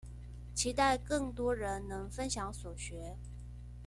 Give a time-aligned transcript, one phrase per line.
[0.55, 3.15] 期待更多人能分享所學